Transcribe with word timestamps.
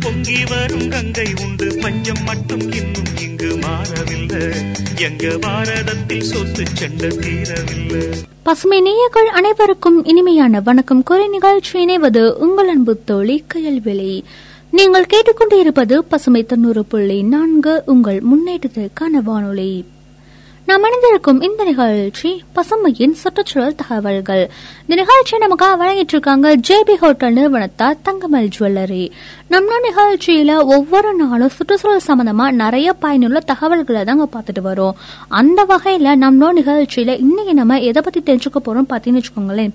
பொங்கி 0.00 0.44
வரும் 0.44 0.88
கங்கை 0.88 1.34
உண்டு. 1.36 1.78
பஞ்சம் 1.80 2.22
மட்டும் 2.22 2.72
இன்னும் 2.72 3.16
இங்கு 3.16 3.56
மாறவில்லை. 3.56 4.64
எங்க 4.96 5.28
பாரதத்தில் 5.28 6.22
சொத்து 6.22 6.64
சண்டை 6.74 7.08
தீரவில்லை. 7.08 8.22
பசுமை 8.48 8.80
நேயர்கள் 8.80 9.26
அனைவருக்கும் 9.26 10.04
இனிமையான 10.04 10.60
வணக்கம். 10.60 11.02
குறை 11.02 11.28
நிகழ்ச்சி 11.28 11.86
இணைவது 11.86 12.32
உங்கள் 12.32 12.68
அன்பு 12.68 12.98
தோழி 13.04 13.44
கயல்வெளி 13.54 14.22
நீங்கள் 14.70 15.06
கேட்டுக்கொண்டு 15.06 15.58
இருப்பது 15.58 16.04
பசுமை 16.04 16.46
தொண்ணூறு 16.46 16.84
புள்ளி 16.84 17.22
நான்கு 17.22 17.82
உங்கள் 17.86 18.22
முன்னேற்றத்திற்கான 18.22 19.22
வானொலி. 19.24 19.84
நாம் 20.68 20.84
இணைந்திருக்கும் 20.84 21.40
இந்த 21.40 21.64
நிகழ்ச்சி 21.64 22.44
பசுமையின் 22.54 23.12
சுற்றுச்சூழல் 23.12 23.74
தகவல்கள். 23.74 24.50
இந்த 24.86 24.94
நிகழ்ச்சியை 24.94 25.48
நமக்காக 25.48 25.76
வழங்கிட்டு 25.82 26.14
இருக்காங்க 26.14 26.56
ஜேபி 26.56 26.94
ஹோட்டல் 26.94 27.32
நிறுவனத்தார் 27.32 27.96
தங்கமல் 28.04 28.50
ஜுவல்லரி. 28.58 29.10
நம்ம 29.48 29.78
நிகழ்ச்சியில 29.78 30.64
ஒவ்வொரு 30.64 31.14
நாளும் 31.14 31.48
சுற்றுச்சூழல் 31.48 32.06
சம்பந்தமா 32.06 32.50
நிறைய 32.50 32.92
பயனுள்ள 32.92 33.40
தகவல்களை 33.40 34.04
தாங்க 34.04 34.28
பார்த்துட்டு 34.32 34.62
வரோம். 34.64 34.92
அந்த 35.28 35.64
வகையில 35.68 36.16
நம்ம 36.16 36.52
நிகழ்ச்சியில 36.52 37.16
இன்னைக்கு 37.18 37.54
நம்ம 37.54 37.80
எதை 37.80 38.02
பத்தி 38.02 38.32
தெரிஞ்சுக்க 38.32 38.60
போறோம் 38.64 38.90
பார்த்தீங்கன்னு 38.90 39.22
வச்சுக்கோங்களேன். 39.22 39.74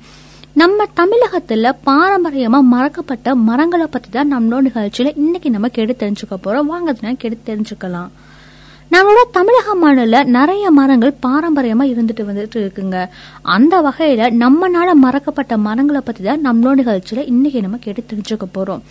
நம்ம 0.53 0.85
தமிழகத்துல 0.95 1.71
பாரம்பரியமா 1.85 2.59
மறக்கப்பட்ட 2.73 3.33
மரங்களை 3.33 3.85
பத்தி 3.85 4.09
தான் 4.09 4.33
நம்மளோட 4.35 4.67
நிகழ்ச்சியில 4.69 5.11
இன்னைக்கு 5.15 5.49
நம்ம 5.49 5.67
கெடு 5.67 5.95
தெரிஞ்சுக்க 5.99 6.37
போறோம். 6.43 6.69
வாங்க 6.73 6.93
கெடு 6.93 7.17
கேட்டு 7.17 7.55
தெரிஞ்சுக்கலாம். 7.55 8.11
நம்மளோட 8.91 9.21
தமிழக 9.31 9.75
மண்ணில் 9.75 10.25
நிறைய 10.25 10.71
மரங்கள் 10.71 11.15
பாரம்பரியமா 11.27 11.83
இருந்துட்டு 11.91 12.23
வந்துட்டு 12.29 12.55
இருக்குங்க. 12.55 13.07
அந்த 13.41 13.81
வகையில 13.81 14.29
நம்ம 14.31 14.67
நாட 14.67 14.95
மறக்கப்பட்ட 14.95 15.57
மரங்களை 15.57 16.01
பத்தி 16.05 16.23
தான் 16.23 16.45
நம்மளோட 16.51 16.79
நிகழ்ச்சியில 16.79 17.27
இன்னைக்கு 17.27 17.61
நம்ம 17.61 17.77
கேட்டு 17.77 18.03
தெரிஞ்சுக்க 18.09 18.41
போறோம். 18.53 18.81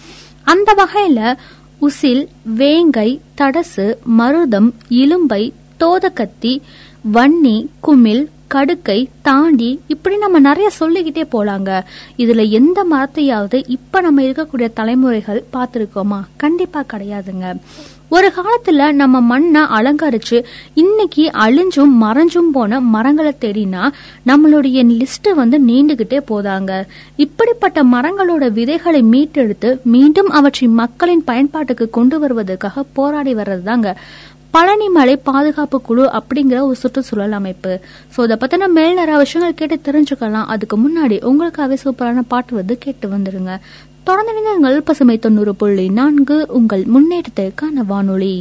அந்த 0.42 0.74
வகையில 0.78 1.36
உசில் 1.80 2.28
வேங்கை 2.42 3.20
தடசு 3.38 3.94
மருதம் 4.18 4.72
இலும்பை 4.88 5.52
தோதக்கத்தி 5.80 6.60
வன்னி 7.12 7.66
குமிழ் 7.80 8.28
கடுக்கை 8.54 9.08
தாண்டி 9.22 9.80
இப்படி 9.86 10.16
நம்ம 10.16 10.38
நிறைய 10.38 10.70
சொல்லிக்கிட்டே 10.70 11.26
போலாங்க. 11.32 11.82
இதுல 12.16 12.48
எந்த 12.48 12.86
மரத்தையாவது 12.92 13.62
இப்ப 13.66 14.00
நம்ம 14.00 14.22
இருக்கக்கூடிய 14.22 14.72
தலைமுறைகள் 14.72 15.44
பார்த்திருக்கோமா? 15.52 16.20
கண்டிப்பா 16.36 16.84
கிடையாதுங்க. 16.92 17.54
ஒரு 18.14 18.28
காலத்துல 18.36 18.86
நம்ம 19.00 19.16
மண்ணை 19.28 19.60
அலங்கரிச்சு 19.76 20.38
இன்னைக்கு 20.82 21.24
அழிஞ்சும் 21.44 21.92
மறைஞ்சும் 22.02 22.50
போன 22.56 22.80
மரங்களை 22.94 23.32
தேடினா 23.44 23.82
நம்மளுடைய 24.30 24.80
லிஸ்ட் 24.98 25.28
வந்து 25.38 25.58
நீண்டுகிட்டே 25.68 26.18
போதாங்க. 26.30 26.72
இப்படிப்பட்ட 27.24 27.84
மரங்களோட 27.94 28.46
விதைகளை 28.58 29.00
மீட்டெடுத்து 29.12 29.70
மீண்டும் 29.94 30.30
அவற்றை 30.40 30.68
மக்களின் 30.80 31.24
பயன்பாட்டுக்கு 31.30 31.86
கொண்டு 31.98 32.18
வருவதற்காக 32.24 32.84
போராடி 32.98 33.34
வர்றதுதாங்க. 33.34 33.94
பழனிமலை 34.56 35.14
பாதுகாப்பு 35.28 35.80
குழு 35.80 36.04
அப்படிங்கிற 36.18 36.58
ஒரு 36.68 36.76
சுற்றுச்சூழல் 36.82 37.36
அமைப்பு. 37.38 37.74
ஸோ 38.14 38.26
இதை 38.26 38.36
பத்தின 38.42 38.68
மேல் 38.78 38.98
நிறைய 39.00 39.18
விஷயங்கள் 39.22 39.58
கேட்டு 39.60 39.78
தெரிஞ்சுக்கலாம். 39.86 40.50
அதுக்கு 40.54 40.76
முன்னாடி 40.84 41.18
உங்களுக்காகவே 41.30 41.78
சூப்பரான 41.84 42.24
பாட்டு 42.34 42.52
வந்து 42.60 42.76
கேட்டு 42.84 43.08
வந்துருங்க. 43.14 43.54
தொடர்ந்து 44.04 44.42
நீங்கள் 44.42 44.82
பசுமை 44.82 45.18
தொண்ணூறு 45.18 45.54
புள்ளி 45.54 45.88
நான்கு 45.90 46.46
உங்கள் 46.50 46.84
முன்னேற்றத்திற்கான 46.86 47.84
வானொலி. 47.86 48.34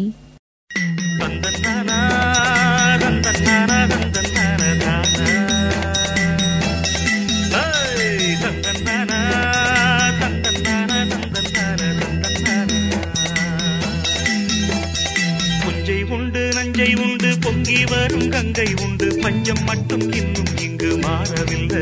உண்டு 16.12 16.42
நஞ்சை 16.56 16.96
உண்டு 16.96 17.30
பொங்கி 17.42 17.86
வரும் 17.86 18.28
கங்கை 18.30 18.68
உண்டு 18.84 19.08
பஞ்சம் 19.22 19.64
மட்டும் 19.66 20.12
இன்னும் 20.12 20.52
இங்கு 20.82 21.08
மாறவில்லை. 21.08 21.82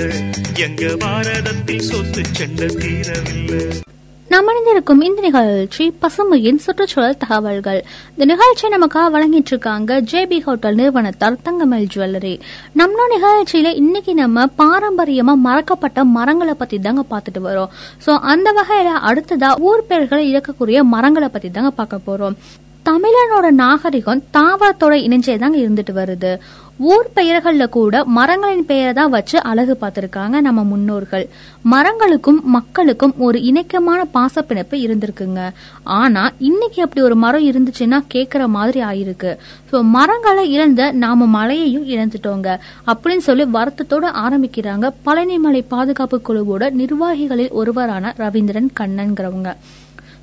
எங்க 0.63 0.87
பாரதத்தில் 1.03 1.85
சொத்து 1.89 2.21
சண்டை 2.37 2.67
தீரவில்லை. 2.81 3.61
நாம் 4.31 4.49
அணிந்திருக்கும் 4.51 5.01
இந்த 5.01 5.21
நிகழ்ச்சி 5.27 5.85
பசுமையின் 6.01 6.59
சுற்றுச்சூழல் 6.65 7.17
தகவல்கள். 7.23 7.79
இந்த 8.13 8.25
நிகழ்ச்சியை 8.31 8.71
நமக்காக 8.75 9.05
வழங்கிட்டு 9.15 9.51
இருக்காங்க 9.53 10.01
ஜேபி 10.11 10.39
ஹோட்டல் 10.47 10.77
நிறுவனத்தார் 10.81 11.41
தங்கமல் 11.47 11.89
ஜுவல்லரி. 11.93 12.35
நம்ம 12.81 13.07
நிகழ்ச்சியில 13.15 13.73
இன்னைக்கு 13.83 14.13
நம்ம 14.23 14.47
பாரம்பரியமா 14.61 15.35
மறக்கப்பட்ட 15.47 16.03
மரங்களை 16.17 16.53
பத்தி 16.53 16.79
தாங்க 16.79 17.05
பார்த்துட்டு 17.13 17.49
வரோம். 17.49 17.73
சோ 18.05 18.13
அந்த 18.33 18.51
வகையில 18.61 19.01
அடுத்ததா 19.11 19.51
ஊர் 19.69 19.89
பெயர்களை 19.91 20.25
இழக்கக்கூடிய 20.33 20.81
மரங்களை 20.95 21.29
பத்தி 21.35 21.51
தாங்க 21.51 21.71
பார்க்க 21.81 22.07
போறோம். 22.09 22.37
தமிழனோட 22.87 23.47
நாகரிகம் 23.63 24.23
தாவரத்தோட 24.37 24.93
இணைஞ்சே 25.05 25.37
தாங்க 25.37 25.57
இருந்துட்டு 25.57 25.93
வருது. 25.99 26.31
ஊர் 26.91 27.07
பெயர்கள்ல 27.15 27.69
கூட 27.69 28.03
மரங்களின் 28.17 28.65
பெயரை 28.65 28.93
தான் 28.93 29.09
வச்சு 29.15 29.37
அழகு 29.43 29.77
பார்த்திருக்காங்க 29.81 30.41
நம்ம 30.41 30.63
முன்னோர்கள். 30.63 31.25
மரங்களுக்கும் 31.71 32.39
மக்களுக்கும் 32.55 33.13
ஒரு 33.17 33.41
இணக்கமான 33.41 34.05
பாசப்பிணைப்பு 34.05 34.77
இருந்திருக்குங்க. 34.77 35.41
ஆனா 35.83 36.31
இன்னைக்கு 36.49 36.81
அப்படி 36.81 37.01
ஒரு 37.01 37.15
மரம் 37.15 37.47
இருந்துச்சுன்னா 37.49 37.99
கேக்குற 38.13 38.47
மாதிரி 38.47 38.81
ஆயிருக்கு. 38.83 39.33
ஸோ 39.71 39.83
மரங்களை 39.97 40.51
இழந்த 40.51 40.91
நாம 40.91 41.25
மலையையும் 41.25 41.87
இழந்துட்டோங்க. 41.95 42.57
அப்படின்னு 42.93 43.25
சொல்லி 43.29 43.45
வருத்தத்தோட 43.57 44.07
ஆரம்பிக்கிறாங்க 44.25 44.89
பழனிமலை 45.05 45.63
பாதுகாப்பு 45.67 46.19
குழுவோட 46.29 46.71
நிர்வாகிகளில் 46.81 47.51
ஒருவரான 47.51 48.13
ரவீந்திரன் 48.17 48.71
கண்ணன்கிறவங்க. 48.79 49.51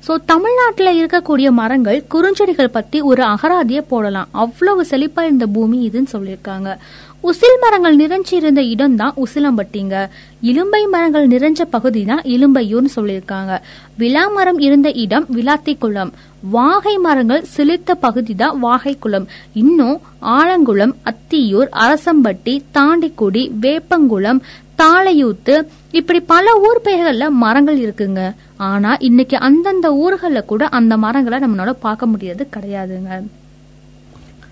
ஸோ 0.07 0.15
தமிழ்நாட்டில் 0.31 0.97
இருக்கக்கூடிய 0.97 1.47
மரங்கள் 1.59 1.97
குறுஞ்செடிகள் 2.13 2.75
பத்தி 2.75 2.97
ஒரு 3.09 3.21
அகராதியை 3.31 3.81
போடலாம். 3.89 4.29
அவ்வளவு 4.43 4.81
செழிப்பா 4.91 5.21
இருந்த 5.27 5.45
பூமி 5.55 5.77
இதுன்னு 5.87 6.13
சொல்லியிருக்காங்க. 6.13 6.69
உசில் 7.29 7.57
மரங்கள் 7.63 7.95
நிறைஞ்சி 8.01 8.33
இருந்த 8.39 8.61
இடம் 8.73 8.95
தான் 9.01 9.17
உசிலம்பட்டிங்க. 9.23 9.95
இலும்பை 10.49 10.81
மரங்கள் 10.93 11.27
நிறைஞ்ச 11.33 11.61
பகுதி 11.75 12.01
தான் 12.11 12.23
இலும்பையூர்னு 12.35 12.91
சொல்லியிருக்காங்க. 12.95 13.53
விலா 14.01 14.23
மரம் 14.35 14.59
இருந்த 14.67 14.89
இடம் 15.03 15.25
விளாத்திக்குளம். 15.37 16.11
வாகை 16.55 16.95
மரங்கள் 17.07 17.43
சிலிர்த்த 17.55 17.91
பகுதி 18.05 18.35
தான் 18.43 18.55
வாகைக்குளம். 18.65 19.27
இன்னும் 19.63 19.97
ஆலங்குளம் 20.37 20.95
அத்தியூர் 21.11 21.69
அரசம்பட்டி 21.85 22.55
தாண்டிக்குடி 22.77 23.43
வேப்பங்குளம் 23.65 24.41
தாளையூத்து. 24.81 25.55
இப்படி 25.91 26.19
பல 26.19 26.55
ஊர் 26.59 26.81
பெயர்கள்ல 26.83 27.29
மரங்கள் 27.29 27.79
இருக்குங்க. 27.79 28.21
ஆனா 28.57 28.95
இன்னைக்கு 28.99 29.37
அந்தந்த 29.37 29.89
ஊர்கள்ல 30.03 30.45
கூட 30.45 30.65
அந்த 30.67 30.97
மரங்களை 30.97 31.39
நம்மளால 31.39 31.69
பார்க்க 31.79 32.05
முடியாது 32.05 32.49
கிடையாதுங்க. 32.55 33.23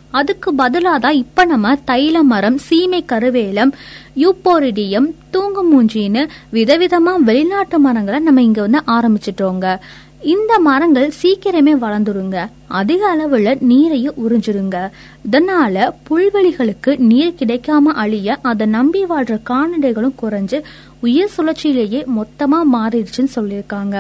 அதுக்கு 0.09 0.53
பதிலாக 0.53 0.99
தான் 0.99 1.13
இப்ப 1.13 1.45
நம்ம 1.45 1.73
தைல 1.87 2.21
மரம் 2.21 2.57
சீமை 2.57 3.05
கருவேலம் 3.11 3.71
யூப்போரிடியம் 4.15 5.07
தூங்குமூஞ்சின்னு 5.33 6.21
விதவிதமா 6.53 7.15
வெளிநாட்டு 7.19 7.79
மரங்களை 7.79 8.19
நம்ம 8.19 8.41
இங்க 8.41 8.61
வந்து 8.61 8.81
ஆரம்பிச்சிட்டோங்க. 8.87 9.77
இந்த 10.33 10.53
மரங்கள் 10.59 11.09
சீக்கிரமே 11.21 11.73
வளர்ந்துருங்க 11.81 12.37
அதிக 12.79 13.01
அளவுல 13.15 13.49
நீரையும் 13.71 14.19
உறிஞ்சிருங்க 14.23 14.77
இதனால 15.31 15.75
புல்வெளிகளுக்கு 16.09 16.91
நீர் 17.09 17.37
கிடைக்காம 17.39 17.93
அழிய 18.03 18.37
அதை 18.41 18.67
நம்பி 18.67 19.03
வாழ்ற 19.03 19.35
கால்நடைகளும் 19.49 20.17
குறைஞ்சு 20.21 20.59
உயிர் 20.99 21.33
சுழற்சியிலேயே 21.35 22.01
மொத்தமா 22.17 22.59
மாறிடுச்சுன்னு 22.73 23.35
சொல்லியிருக்காங்க. 23.35 23.95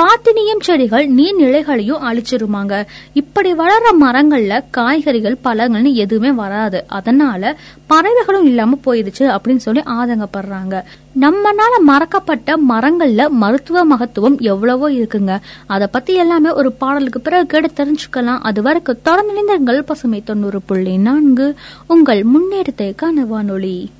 பாத்தினியம் 0.00 0.60
செடிகள் 0.60 1.08
நீர்நிலைகளையும் 1.08 2.02
அழிச்சிருமாங்க. 2.10 2.86
இப்படி 3.12 3.52
வளர்ற 3.52 3.94
மரங்கள்ல 4.00 4.64
காய்கறிகள் 4.70 5.38
பழங்கள்னு 5.44 5.92
எதுவுமே 5.92 6.32
வராது. 6.32 6.84
அதனால 6.88 7.58
பறவைகளும் 7.86 8.44
இல்லாம 8.44 8.78
போயிடுச்சு 8.84 9.36
அப்படின்னு 9.36 9.56
சொல்லி 9.56 9.80
ஆதங்கப்படுறாங்க. 9.80 10.82
நம்மனால 11.20 11.74
மறக்கப்பட்ட 11.86 12.56
மரங்கள்ல 12.68 13.28
மருத்துவ 13.28 13.84
மகத்துவம் 13.84 14.38
எவ்வளவோ 14.38 14.90
இருக்குங்க. 14.90 15.38
அத 15.66 15.86
பத்தி 15.86 16.14
எல்லாமே 16.14 16.50
ஒரு 16.50 16.72
பாடலுக்கு 16.72 17.20
பிறகு 17.20 17.46
கேட்டு 17.46 17.84
தெரிஞ்சுக்கலாம். 17.84 18.38
அது 18.42 18.62
வரைக்கும் 18.62 18.98
தொடர்ந்து 19.02 19.34
இணைந்தங்கள் 19.40 19.80
பசுமை 19.80 20.22
தொண்ணூறு 20.22 20.62
புள்ளி 20.62 20.96
நான்கு. 20.96 21.54
உங்கள் 21.86 22.26
முன்னேற்றத்திற்கான 22.34 23.26
வானொலி. 23.26 23.90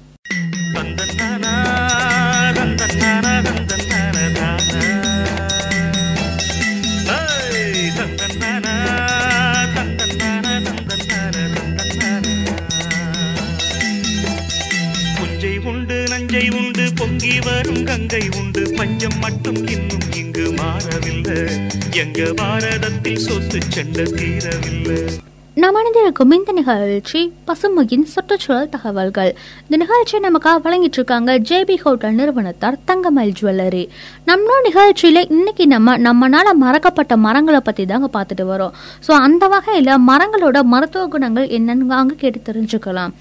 இலங்கை 18.12 18.39
உண்டு. 18.39 18.62
பஞ்சம் 18.79 19.19
மட்டும் 19.25 19.59
இன்னும் 19.75 20.07
இங்கு 20.21 20.45
மாறவில்லை. 20.57 21.37
எங்க 22.03 22.25
பாரதத்தில் 22.41 23.21
சொத்து 23.27 23.59
சண்டை 23.75 24.05
தீரவில்லை. 24.17 24.97
நாம் 25.62 25.79
அணிந்திருக்கும் 25.81 26.35
இந்த 26.39 26.53
நிகழ்ச்சி 26.59 27.21
பசுமையின் 27.49 28.07
சுற்றுச்சூழல் 28.15 28.73
தகவல்கள். 28.75 29.33
இந்த 29.65 29.79
நிகழ்ச்சியை 29.85 30.23
நமக்காக 30.27 30.65
வழங்கிட்டு 30.67 31.01
இருக்காங்க 31.01 31.39
ஜேபி 31.51 31.77
ஹோட்டல் 31.85 32.19
நிறுவனத்தார் 32.21 32.83
தங்கமல் 32.91 33.35
ஜுவல்லரி. 33.41 33.85
நம்மளோட 34.31 34.61
நிகழ்ச்சியில 34.69 35.25
இன்னைக்கு 35.39 35.67
நம்ம 35.77 35.99
நம்மனால 36.09 36.59
மறக்கப்பட்ட 36.67 37.17
மரங்களை 37.27 37.61
பத்தி 37.61 37.85
தாங்க 37.93 38.11
பார்த்துட்டு 38.17 38.47
வரோம். 38.53 38.77
ஸோ 39.09 39.13
அந்த 39.27 39.47
வகையில 39.56 40.01
மரங்களோட 40.11 40.61
மருத்துவ 40.75 41.06
குணங்கள் 41.17 41.53
என்னன்னு 41.59 42.01
அங்கே 42.05 42.23
கேட்டு 42.25 42.41
தெரிஞ்சுக்கலாம். 42.49 43.15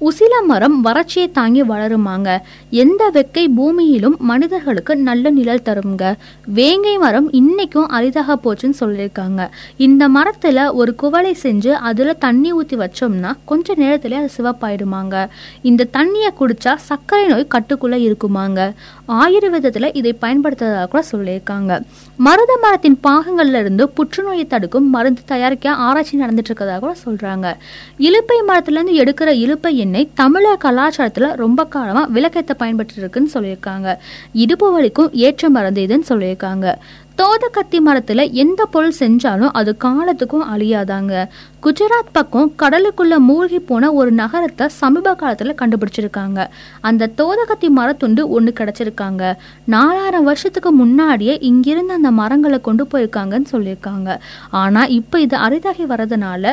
உசில 0.00 0.44
மரம் 0.46 0.84
வறட்சியை 0.84 1.30
தாங்கி 1.32 1.62
வளருமாங்க. 1.62 2.38
எந்த 2.70 3.10
வெக்கை 3.12 3.46
பூமியிலும் 3.56 4.16
மனிதர்களுக்கு 4.18 4.96
நல்ல 4.96 5.30
நிழல் 5.30 5.62
தருங்க. 5.64 6.14
வேங்கை 6.46 6.98
மரம் 6.98 7.32
இன்னைக்கும் 7.32 7.86
அரிதாக 7.86 8.38
போச்சுன்னு 8.44 8.74
சொல்லியிருக்காங்க. 8.80 9.48
இந்த 9.76 10.08
மரத்துல 10.08 10.72
ஒரு 10.72 10.94
குவளை 10.94 11.36
செஞ்சு 11.42 11.68
அதுல 11.68 12.12
தண்ணி 12.12 12.52
ஊத்தி 12.52 12.84
வச்சோம்னா 12.84 13.32
கொஞ்ச 13.44 13.74
நேரத்துல 13.74 14.12
அது 14.12 14.30
சிவப்பாயிடுமாங்க. 14.36 15.28
இந்த 15.62 15.86
தண்ணியை 15.92 16.30
குடிச்சா 16.40 16.74
சர்க்கரை 16.74 17.26
நோய் 17.26 17.46
கட்டுக்குள்ள 17.54 17.96
இருக்குமாங்க. 18.06 18.72
ஆயுர்வேதத்துல 19.08 19.90
இதை 19.96 20.16
பயன்படுத்துறதாக 20.20 20.88
கூட 20.88 21.04
சொல்லியிருக்காங்க. 21.12 21.80
மருத 22.16 22.58
மரத்தின் 22.62 22.98
பாகங்கள்ல 23.02 23.60
இருந்து 23.60 23.88
புற்றுநோயை 23.88 24.46
தடுக்கும் 24.46 24.90
மருந்து 24.90 25.20
தயாரிக்க 25.26 25.72
ஆராய்ச்சி 25.72 26.20
நடந்துட்டு 26.20 26.44
இருக்கதாக 26.48 26.78
கூட 26.78 26.94
சொல்றாங்க. 27.06 27.54
இலுப்பை 27.98 28.38
மரத்துல 28.48 28.88
இருந்து 28.88 28.92
எடுக்கிற 28.92 29.28
இலுப்பை 29.28 29.84
எண்ணெய் 29.86 30.12
தமிழர் 30.20 30.62
கலாச்சாரத்தில் 30.66 31.34
ரொம்ப 31.44 31.60
காலமாக 31.74 32.12
விளக்கத்தை 32.18 32.54
பயன்பட்டு 32.62 32.94
இருக்குன்னு 33.02 33.34
சொல்லியிருக்காங்க. 33.34 33.88
இடுப்பு 34.44 34.68
வலிக்கும் 34.74 35.10
ஏற்ற 35.26 35.48
மருந்து 35.56 35.82
இதுன்னு 35.86 36.08
சொல்லியிருக்காங்க. 36.12 36.66
தோதக்கத்தி 37.20 37.78
மரத்தில் 37.84 38.22
எந்த 38.42 38.60
பொருள் 38.72 38.96
செஞ்சாலும் 38.98 39.52
அது 39.58 39.70
காலத்துக்கும் 39.84 40.48
அழியாதாங்க. 40.54 41.12
குஜராத் 41.64 42.10
பக்கம் 42.16 42.50
கடலுக்குள்ள 42.62 43.14
மூழ்கி 43.28 43.60
போன 43.70 43.92
ஒரு 44.00 44.10
நகரத்தை 44.20 44.66
சமீப 44.80 45.14
காலத்தில் 45.22 45.58
கண்டுபிடிச்சிருக்காங்க. 45.60 46.40
அந்த 46.88 47.10
தோதகத்தி 47.20 47.70
மரத்துண்டு 47.78 48.24
ஒன்று 48.36 48.52
கிடச்சிருக்காங்க. 48.60 49.22
நாலாயிரம் 49.76 50.28
வருஷத்துக்கு 50.30 50.72
முன்னாடியே 50.82 51.36
இங்கிருந்து 51.50 51.96
அந்த 52.00 52.12
மரங்களை 52.20 52.60
கொண்டு 52.68 52.86
போயிருக்காங்கன்னு 52.92 53.50
சொல்லியிருக்காங்க. 53.54 54.10
ஆனால் 54.62 54.92
இப்போ 54.98 55.16
இது 55.26 55.38
அரிதாகி 55.46 55.86
வரதுனால 55.94 56.44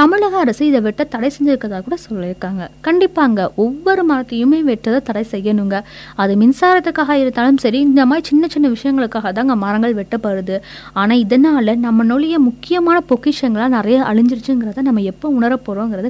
தமிழக 0.00 0.34
அரசு 0.42 0.62
இதை 0.68 0.80
வெட்ட 0.84 1.02
தடை 1.12 1.28
செஞ்சிருக்கதா 1.34 1.78
கூட 1.86 1.96
சொல்லியிருக்காங்க. 2.04 2.62
கண்டிப்பாங்க 2.86 3.40
ஒவ்வொரு 3.64 4.02
மரத்தையுமே 4.10 4.58
வெட்டதை 4.68 4.98
தடை 5.08 5.22
செய்யணுங்க. 5.32 5.76
அது 6.22 6.32
மின்சாரத்துக்காக 6.42 7.14
இருந்தாலும் 7.22 7.58
சரி 7.64 7.78
இந்த 7.86 8.02
மாதிரி 8.10 8.24
சின்ன 8.30 8.48
சின்ன 8.54 8.66
விஷயங்களுக்காக 8.74 9.30
தாங்க 9.38 9.54
மரங்கள் 9.64 9.96
வெட்டப்படுது. 9.98 10.56
ஆனால் 11.00 11.20
இதனால 11.24 11.74
நம்மளுடைய 11.86 12.36
முக்கியமான 12.46 13.00
பொக்கிஷங்களாக 13.10 13.70
நிறைய 13.76 13.98
அழிஞ்சிருச்சுங்கிறத 14.10 14.84
நம்ம 14.88 15.04
எப்போ 15.12 15.28
உணர 15.38 15.58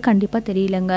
கண்டிப்பாக 0.09 0.43
தெரியலங்க. 0.51 0.93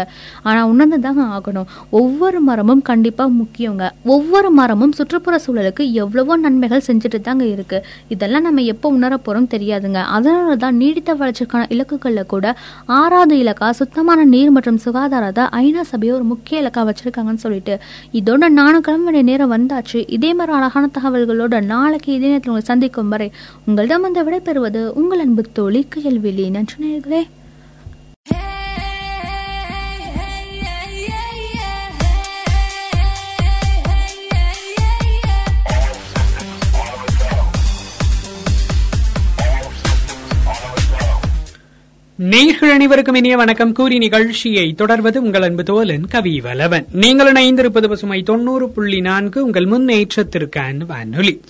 ஆனால் 0.50 0.68
உணர்ந்து 0.74 1.00
தாங்க 1.08 1.26
ஆகணும். 1.38 1.68
ஒவ்வொரு 2.02 2.42
மரமும் 2.50 2.84
கண்டிப்பாக 2.92 3.34
முக்கியங்க. 3.42 3.88
ஒவ்வொரு 4.16 4.52
மரமும் 4.60 4.96
சுற்றுப்புற 5.00 5.38
சூழலுக்கு 5.48 5.86
எவ்வளவோ 6.04 6.38
நன்மைகள் 6.46 6.86
செஞ்சுட்டு 6.90 7.22
தாங்க 7.30 7.46
இருக்குது 7.56 7.84
இதெல்லாம் 8.16 8.48
நம்ம 8.50 8.68
எப்போ 8.76 8.94
உணர 9.00 9.14
போகிறோம் 9.18 9.50
தெரியாதுங்க. 9.56 10.02
அதனால 10.18 10.60
தான் 10.66 10.80
நீடித்த 10.84 11.18
வளர்ச்சிக்கான 11.24 11.68
இலக்குகளில் 11.78 12.32
கூட 12.36 12.56
ஆறாவது 12.86 13.36
இலக்கா 13.36 13.70
சுத்தமான 13.70 14.24
நீர் 14.24 14.52
மற்றும் 14.52 14.80
சுகாதாரத்தை 14.86 15.44
ஐநா 15.52 15.82
சபையை 15.82 16.16
ஒரு 16.16 16.26
முக்கிய 16.26 16.62
இலக்கா 16.62 16.90
வச்சிருக்காங்கன்னு 16.90 17.44
சொல்லிட்டு 17.46 17.80
இதோட 18.14 18.50
நானும் 18.50 18.82
கிளம்ப 18.82 19.12
வேண்டிய 19.12 19.24
நேரம் 19.24 19.52
வந்தாச்சு. 19.52 20.04
இதே 20.08 20.34
மாதிரி 20.34 20.58
அழகான 20.58 20.90
தகவல்களோட 21.00 21.66
நாளைக்கு 21.66 22.14
இதே 22.14 22.26
நேரத்தில் 22.26 22.50
உங்களை 22.50 22.62
சந்திக்கும் 22.62 23.10
வரை 23.10 23.32
உங்களிடம் 23.66 24.02
வந்து 24.02 24.24
விடைபெறுவது 24.24 24.88
உங்கள் 24.88 25.20
அன்பு 25.20 25.46
தோழி 25.54 25.88
கேள்விலி. 25.96 26.52
நன்றி 26.52 26.76
நேர்களே 26.86 27.24
நேர்கள் 42.32 42.74
அனைவருக்கும் 42.74 43.16
இனிய 43.16 43.38
வணக்கம். 43.38 43.72
கூறி 43.72 43.98
நிகழ்ச்சியை 43.98 44.74
தொடர்வது 44.74 45.22
உங்கள் 45.22 45.42
அன்பு 45.42 45.64
தோலன் 45.64 46.08
கவி 46.10 46.42
வலவன் 46.42 46.86
நீங்கள் 46.92 47.32
இணைந்திருப்பது 47.32 47.88
பசுமை 47.88 48.24
தொண்ணூறு 48.24 48.70
புள்ளி 48.70 49.02
நான்கு 49.02 49.46
உங்கள் 49.46 49.66
முன்னேற்றத்திற்கான 49.66 50.86
வானொலி. 50.86 51.42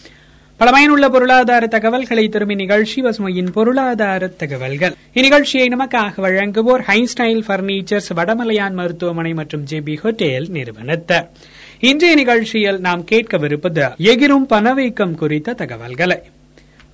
பல 0.58 0.72
பயனுள்ள 0.72 1.10
பொருளாதார 1.10 1.68
தகவல்களை 1.68 2.30
தரும் 2.30 2.50
இந்நிகழ்ச்சி 2.50 3.02
பசுமையின் 3.02 3.52
பொருளாதார 3.52 4.28
தகவல்கள். 4.28 4.94
இந்நிகழ்ச்சியை 5.14 5.76
நமக்காக 5.76 6.12
வழங்குவோர் 6.18 6.82
ஹை 6.82 7.08
ஸ்டைல் 7.14 7.44
பர்னிச்சர்ஸ் 7.48 8.14
வடமலையான் 8.16 8.74
மருத்துவமனை 8.74 9.34
மற்றும் 9.34 9.66
ஜேபி 9.72 9.98
ஹோட்டல் 9.98 10.48
நிறுவனத்தர். 10.48 11.30
இன்றைய 11.80 12.16
நிகழ்ச்சியில் 12.16 12.80
நாம் 12.80 13.06
கேட்கவிருப்பது 13.12 13.96
எகிரும் 13.98 14.46
பணவீக்கம் 14.46 15.16
குறித்த 15.16 15.54
தகவல்களை. 15.54 16.22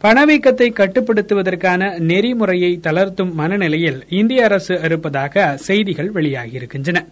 பணவீக்கத்தை 0.03 0.67
கட்டுப்படுத்துவதற்கான 0.71 1.99
நெறிமுறையை 1.99 2.79
தளர்த்தும் 2.83 3.33
மனநிலையில் 3.33 4.03
இந்திய 4.09 4.43
அரசு 4.43 4.79
இருப்பதாக 4.83 5.57
செய்திகள் 5.57 6.11
வெளியாகியிருக்கின்றன. 6.11 7.05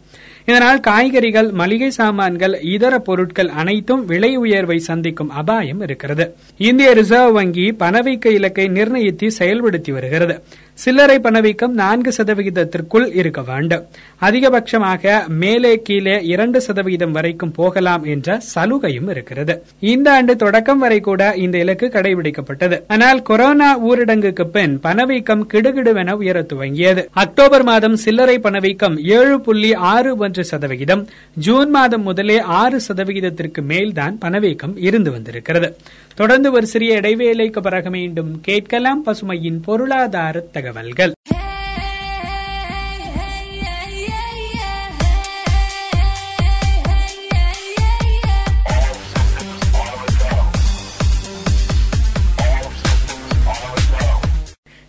இதனால் 0.45 0.79
காய்கறிகள் 0.79 1.51
மளிகை 1.51 1.89
சாமான்கள் 1.89 2.61
இதர 2.61 2.99
பொருட்கள் 2.99 3.49
அனைத்தும் 3.49 4.05
விலை 4.05 4.35
உயர்வை 4.35 4.79
சந்திக்கும் 4.79 5.29
அபாயம் 5.29 5.81
இருக்கிறது. 5.81 6.35
இந்திய 6.57 6.93
ரிசர்வ் 6.93 7.33
வங்கி 7.33 7.71
பணவீக்க 7.71 8.27
இலக்கை 8.27 8.67
நிர்ணயித்து 8.67 9.27
செயல்படுத்தி 9.39 9.91
வருகிறது. 9.91 10.43
சில்லறை 10.83 11.19
பணவீக்கம் 11.19 11.73
நான்கு 11.73 12.11
சதவிகிதத்திற்குள் 12.17 13.05
இருக்க 13.15 13.41
வேண்டும். 13.41 13.85
அதிகபட்சமாக 14.21 15.27
மேலே 15.27 15.81
கீழே 15.81 16.23
இரண்டு 16.23 16.61
சதவிகிதம் 16.61 17.11
வரைக்கும் 17.11 17.51
போகலாம் 17.51 18.03
என்ற 18.03 18.39
சலுகையும் 18.55 19.09
இருக்கிறது. 19.09 19.63
இந்த 19.79 20.11
ஆண்டு 20.11 20.35
தொடக்கம் 20.35 20.79
வரை 20.79 20.99
கூட 20.99 21.33
இந்த 21.35 21.57
இலக்கு 21.57 21.87
கடைபிடிக்கப்பட்டது. 21.87 22.81
ஆனால் 22.87 23.21
கொரோனா 23.21 23.69
ஊரடங்குக்கு 23.79 24.43
பின் 24.43 24.79
பணவீக்கம் 24.79 25.47
கிடுகிடுவென 25.53 26.11
உயர 26.11 26.45
துவங்கியது. 26.53 27.05
அக்டோபர் 27.11 27.63
மாதம் 27.63 27.95
சில்லறை 27.95 28.39
பணவீக்கம் 28.39 28.97
ஏழு 29.03 29.41
புள்ளி 29.41 29.73
ஆறு 29.73 30.17
ஒன்று 30.17 30.45
சதவிகிதம். 30.45 31.07
ஜூன் 31.33 31.69
மாதம் 31.69 32.01
முதலே 32.01 32.39
ஆறு 32.39 32.81
சதவிகிதத்திற்கு 32.87 33.61
மேல்தான் 33.61 34.17
பணவீக்கம் 34.19 34.77
இருந்து 34.77 35.11
வந்திருக்கிறது. 35.11 35.75
தொடர்ந்து 36.17 36.51
ஒரு 36.51 36.67
சிறிய 36.67 36.99
இடைவேளைக்கு 37.01 37.59
பிறகு 37.59 37.89
மீண்டும் 37.89 38.41
கேட்கலாம் 38.41 39.05
பசுமையின் 39.05 39.61
பொருளாதார 39.61 40.39
தகவல்கள். 40.39 41.11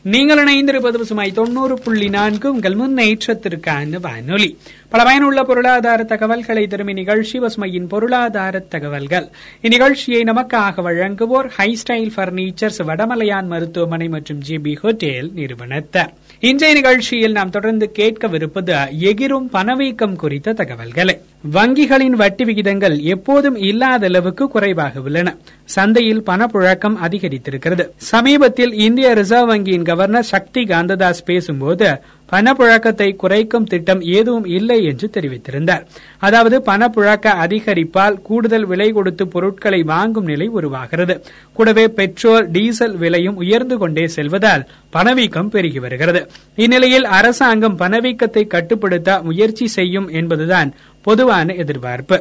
நீங்கள் 0.02 0.44
இணைந்திருப்பது 0.44 0.94
சுமாய் 1.08 1.32
தொண்ணூறு 1.32 1.78
புள்ளி 1.78 2.08
நான்கு. 2.08 2.52
உங்கள் 2.52 2.74
முன்னேற்றத்திற்கான 2.74 4.00
வானொலி. 4.00 4.58
பல 4.90 5.04
பயனுள்ள 5.04 5.42
பொருளாதார 5.42 6.02
தகவல்களை 6.02 6.66
தரும் 6.66 6.88
இந்நிகழ்ச்சி 6.88 7.40
பசுமையின் 7.40 7.88
பொருளாதார 7.88 8.58
தகவல்கள். 8.58 9.28
இந்நிகழ்ச்சியை 9.62 10.20
நமக்காக 10.30 10.82
வழங்குவோர் 10.82 11.48
ஹை 11.48 11.78
ஸ்டைல் 11.82 12.10
பர்னிச்சர்ஸ் 12.16 12.78
வடமலையான் 12.78 13.46
மருத்துவமனை 13.46 14.08
மற்றும் 14.08 14.38
ஜி 14.38 14.58
பி 14.58 14.74
ஹோட்டல் 14.74 15.30
நிறுவனத்தர். 15.34 16.08
இன்றைய 16.40 16.74
நிகழ்ச்சியில் 16.74 17.32
நாம் 17.32 17.50
தொடர்ந்து 17.50 17.92
கேட்கவிருப்பது 17.98 18.74
எகிரும் 19.00 19.48
பணவீக்கம் 19.50 20.16
குறித்த 20.16 20.52
தகவல்களை. 20.52 21.20
வங்கிகளின் 21.52 22.16
வட்டி 22.22 22.44
விகிதங்கள் 22.44 23.00
எப்போதும் 23.00 23.56
இல்லாத 23.56 24.06
அளவுக்கு 24.06 24.48
குறைவாக 24.48 25.00
உள்ளன. 25.00 25.36
சந்தையில் 25.64 26.22
பணப்புழக்கம் 26.22 26.96
அதிகரித்திருக்கிறது. 27.04 27.88
சமீபத்தில் 27.96 28.72
இந்திய 28.72 29.14
ரிசர்வ் 29.14 29.50
வங்கியின் 29.50 29.82
கவர்னர் 29.82 30.22
சக்தி 30.22 30.64
காந்ததாஸ் 30.64 31.24
பேசும்போது 31.24 32.00
பணப்புழக்கத்தை 32.32 33.16
குறைக்கும் 33.16 33.64
திட்டம் 33.64 34.00
எதுவும் 34.00 34.44
இல்லை 34.44 34.84
என்று 34.84 35.10
தெரிவித்திருந்தார். 35.12 35.84
அதாவது 36.18 36.62
பணப்புழக்க 36.66 37.32
அதிகரிப்பால் 37.44 38.22
கூடுதல் 38.22 38.64
விலை 38.64 38.92
கொடுத்து 38.92 39.28
பொருட்களை 39.28 39.82
வாங்கும் 39.82 40.24
நிலை 40.24 40.46
உருவாகிறது. 40.48 41.16
கூடவே 41.52 41.88
பெட்ரோல் 41.88 42.50
டீசல் 42.50 42.96
விலையும் 42.96 43.36
உயர்ந்து 43.36 43.78
கொண்டே 43.78 44.08
செல்வதால் 44.08 44.66
பணவீக்கம் 44.90 45.48
பெருகி 45.48 45.78
வருகிறது. 45.78 46.22
இந்நிலையில் 46.54 47.04
அரசாங்கம் 47.04 47.78
பணவீக்கத்தை 47.78 48.46
கட்டுப்படுத்த 48.46 49.22
முயற்சி 49.22 49.66
செய்யும் 49.66 50.08
என்பதுதான் 50.08 50.74
பொதுவான 51.02 51.54
எதிர்பார்ப்பு. 51.54 52.18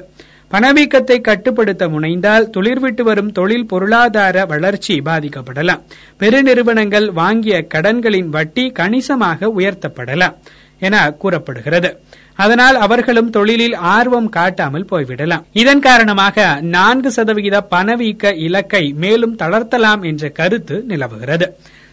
பணவீக்கத்தை 0.52 1.22
கட்டுப்படுத்த 1.22 1.88
முனைந்தால் 1.88 2.50
துளிர்விட்டு 2.58 3.02
வரும் 3.02 3.32
தொழில் 3.32 3.66
பொருளாதார 3.66 4.46
வளர்ச்சி 4.46 5.02
பாதிக்கப்படலாம். 5.06 5.82
பெருநிறுவனங்கள் 6.20 7.08
வாங்கிய 7.12 7.68
கடன்களின் 7.74 8.30
வட்டி 8.30 8.72
கணிசமாக 8.72 9.50
உயர்த்தப்படலாம் 9.58 10.36
என 10.80 11.12
கூறப்படுகிறது. 11.12 11.90
அதனால் 12.36 12.76
அவர்களும் 12.76 13.30
தொழிலில் 13.30 13.76
ஆர்வம் 13.76 14.30
காட்டாமல் 14.30 14.88
போய்விடலாம். 14.92 15.44
இதன் 15.54 15.80
காரணமாக 15.80 16.60
நான்கு 16.62 17.12
சதவிகித 17.12 17.68
பணவீக்க 17.72 18.36
இலக்கை 18.36 18.94
மேலும் 18.94 19.38
தளர்த்தலாம் 19.38 20.04
என்ற 20.06 20.30
கருத்து 20.30 20.84
நிலவுகிறது. 20.88 21.48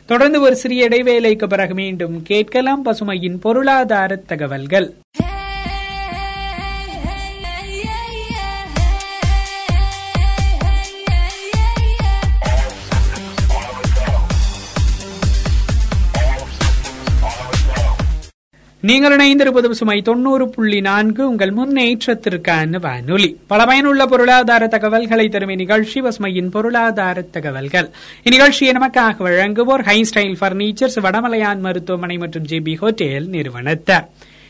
தொடர்ந்து 0.06 0.40
ஒரு 0.40 0.56
சிறிய 0.56 0.88
இடைவேளைக்கு 0.88 1.46
பிறகு 1.46 1.74
மீண்டும் 1.74 2.22
கேட்கலாம் 2.22 2.84
பசுமையின் 2.84 3.40
பொருளாதார 3.40 4.16
தகவல்கள். 4.16 4.94
நீங்கள் 18.88 19.16
இணைந்திருப்பது 19.16 19.70
சுமை 19.70 20.02
தொண்ணூறு 20.02 20.48
புள்ளி 20.48 20.80
நான்கு. 20.80 21.28
உங்கள் 21.28 21.52
முன்னேற்றத்திற்கான 21.52 22.80
வானொலி. 22.80 23.36
பல 23.46 23.64
பயனுள்ள 23.64 24.06
பொருளாதார 24.06 24.66
தகவல்களை 24.66 25.28
தரும் 25.28 25.48
இந்நிகழ்ச்சி 25.48 26.02
பசுமையின் 26.02 26.50
பொருளாதார 26.50 27.22
தகவல்கள். 27.22 27.90
இந்நிகழ்ச்சியை 28.24 28.72
நமக்காக 28.78 29.22
வழங்குவோர் 29.26 29.82
ஹை 29.82 30.08
ஸ்டைல் 30.14 30.36
பர்னிச்சர்ஸ் 30.40 31.00
வடமலையான் 31.02 31.58
மருத்துவமனை 31.58 32.18
மற்றும் 32.18 32.46
ஜேபி 32.46 32.76
ஹோட்டல் 32.76 33.26
நிறுவனத்தார். 33.26 34.08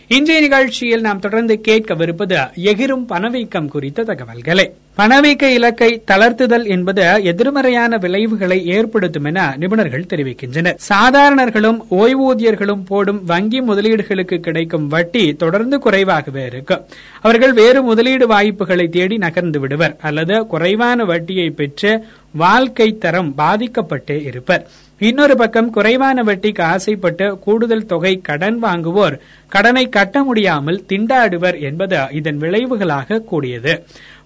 இன்றைய 0.08 0.40
நிகழ்ச்சியில் 0.40 1.00
நாம் 1.00 1.18
தொடர்ந்து 1.18 1.60
கேட்கவிருப்பது 1.68 2.38
எகிரும் 2.54 3.06
பணவீக்கம் 3.06 3.68
குறித்த 3.68 4.02
தகவல்களை. 4.02 4.72
பணவீக்க 4.96 5.42
இலக்கை 5.42 6.02
தளர்த்துதல் 6.06 6.66
என்பது 6.66 7.24
எதிர்மறையான 7.24 7.96
விளைவுகளை 7.96 8.66
ஏற்படுத்தும் 8.66 9.24
என 9.24 9.56
நிபுணர்கள் 9.60 10.06
தெரிவிக்கின்றனர். 10.06 10.76
சாதாரணர்களும் 10.88 11.78
ஓய்வூதியர்களும் 11.90 12.84
போடும் 12.86 13.24
வங்கி 13.24 13.62
முதலீடுகளுக்கு 13.62 14.38
கிடைக்கும் 14.38 14.86
வட்டி 14.86 15.34
தொடர்ந்து 15.34 15.78
குறைவாகவே 15.78 16.44
இருக்கும். 16.46 16.84
அவர்கள் 17.20 17.52
வேறு 17.52 17.82
முதலீடு 17.82 18.26
வாய்ப்புகளை 18.26 18.88
தேடி 18.88 19.16
நகர்ந்து 19.16 19.60
விடுவர் 19.60 19.96
அல்லது 20.00 20.46
குறைவான 20.46 21.04
வட்டியை 21.04 21.50
பெற்று 21.50 22.04
வாழ்க்கை 22.32 22.98
தரம் 22.98 23.34
பாதிக்கப்பட்டே 23.38 24.22
இருப்பர். 24.22 24.68
இன்னொரு 25.00 25.36
பக்கம் 25.36 25.70
குறைவான 25.70 26.22
வட்டிக்கு 26.22 26.62
ஆசைப்பட்டு 26.62 27.38
கூடுதல் 27.38 27.86
தொகை 27.86 28.20
கடன் 28.20 28.62
வாங்குவோர் 28.62 29.16
கடனை 29.48 29.88
கட்ட 29.88 30.22
முடியாமல் 30.22 30.84
திண்டாடுவர் 30.88 31.60
என்பது 31.60 31.98
இதன் 32.10 32.38
விளைவுகளாக 32.38 33.18
கூடியது. 33.20 33.74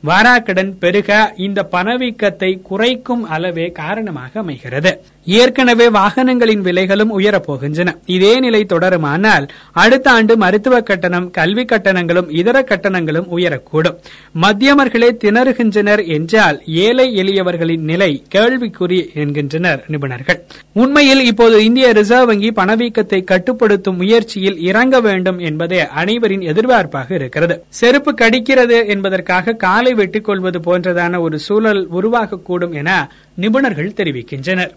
வாராக்கடன் 0.07 0.73
பெருக 0.81 1.33
இந்த 1.37 1.63
பணவீக்கத்தை 1.63 2.63
குறைக்கும் 2.63 3.25
அளவே 3.25 3.73
காரணமாக 3.73 4.41
அமைகிறது. 4.41 5.01
ஏற்கனவே 5.25 5.89
வாகனங்களின் 5.89 6.63
விலைகளும் 6.67 7.11
உயரப்போகின்றன. 7.19 7.97
இதே 8.07 8.41
நிலை 8.41 8.65
தொடருமானால் 8.65 9.49
அடுத்த 9.73 10.11
ஆண்டு 10.11 10.37
மருத்துவ 10.37 10.81
கட்டணம் 10.81 11.31
கல்வி 11.31 11.65
கட்டணங்களும் 11.65 12.31
இதர 12.31 12.63
கட்டணங்களும் 12.63 13.29
உயரக்கூடும். 13.37 13.97
மத்தியமர்களே 14.43 15.11
திணறுகின்றனர் 15.25 16.07
என்றால் 16.07 16.63
ஏழை 16.67 17.09
எளியவர்களின் 17.23 17.85
நிலை 17.91 18.23
கேள்விக்குறி 18.35 19.15
என்கின்றனர் 19.15 19.85
நிபுணர்கள். 19.89 20.41
உண்மையில் 20.73 21.25
இப்போது 21.25 21.65
இந்திய 21.65 21.93
ரிசர்வ் 21.93 22.27
வங்கி 22.27 22.51
பணவீக்கத்தை 22.51 23.25
கட்டுப்படுத்தும் 23.25 23.97
முயற்சியில் 23.97 24.61
இறங்க 24.61 25.01
வேண்டும் 25.01 25.39
என்பதே 25.39 25.87
அனைவரின் 25.87 26.41
எதிர்பார்ப்பாக 26.41 27.15
இருக்கிறது. 27.15 27.65
செருப்பு 27.69 28.15
கடிக்கிறது 28.15 28.87
என்பதற்காக 28.87 29.53
காலை 29.53 29.88
வெட்டிக் 29.95 30.25
கொள்வது 30.25 30.59
போன்றதான 30.59 31.21
ஒரு 31.21 31.39
சூழல் 31.39 31.89
உருவாகக்கூடும் 31.91 32.75
என 32.75 33.11
நிபுணர்கள் 33.41 33.97
தெரிவிக்கின்றனர். 34.01 34.71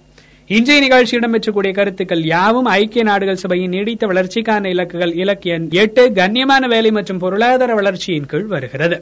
இன்றைய 0.47 0.81
நிகழ்ச்சி 0.81 1.17
இடம்பெற்றக்கூடிய 1.17 1.73
கருத்துக்கள் 1.73 2.23
யாவும் 2.23 2.65
ஐக்கிய 2.65 3.03
நாடுகள் 3.03 3.35
சபையின் 3.35 3.69
நீடித்த 3.69 4.07
வளர்ச்சிக்கான 4.07 4.69
இலக்குகள் 4.69 5.15
இலக்கிய 5.15 5.59
எட்டு 5.69 6.09
கண்ணியமான 6.09 6.67
வேலை 6.67 6.91
மற்றும் 6.91 7.17
பொருளாதார 7.17 7.73
வளர்ச்சியின் 7.73 8.25
கீழ் 8.25 8.45
வருகிறது. 8.45 9.01